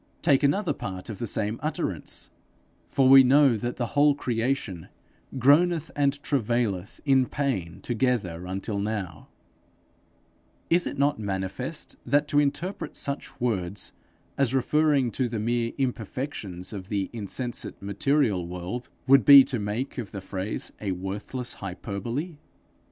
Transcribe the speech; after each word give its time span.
Take 0.23 0.41
another 0.41 0.73
part 0.73 1.11
of 1.11 1.19
the 1.19 1.27
same 1.27 1.59
utterance: 1.61 2.31
'For 2.87 3.07
we 3.07 3.23
know 3.23 3.55
that 3.55 3.75
the 3.75 3.85
whole 3.93 4.15
creation 4.15 4.87
groaneth 5.37 5.91
and 5.95 6.19
travaileth 6.23 6.99
in 7.05 7.27
pain 7.27 7.81
together 7.81 8.47
until 8.47 8.79
now:' 8.79 9.27
is 10.71 10.87
it 10.87 10.97
not 10.97 11.19
manifest 11.19 11.97
that 12.03 12.27
to 12.29 12.39
interpret 12.39 12.97
such 12.97 13.39
words 13.39 13.93
as 14.39 14.55
referring 14.55 15.11
to 15.11 15.29
the 15.29 15.39
mere 15.39 15.71
imperfections 15.77 16.73
of 16.73 16.89
the 16.89 17.11
insensate 17.13 17.79
material 17.79 18.47
world, 18.47 18.89
would 19.05 19.23
be 19.23 19.43
to 19.43 19.59
make 19.59 19.99
of 19.99 20.09
the 20.09 20.21
phrase 20.21 20.73
a 20.81 20.93
worthless 20.93 21.53
hyperbole? 21.61 22.37